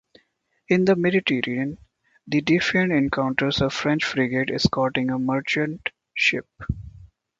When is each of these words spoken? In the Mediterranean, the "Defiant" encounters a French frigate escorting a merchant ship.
In 0.67 0.85
the 0.85 0.95
Mediterranean, 0.95 1.77
the 2.25 2.41
"Defiant" 2.41 2.91
encounters 2.91 3.61
a 3.61 3.69
French 3.69 4.03
frigate 4.03 4.49
escorting 4.49 5.11
a 5.11 5.19
merchant 5.19 5.91
ship. 6.15 6.49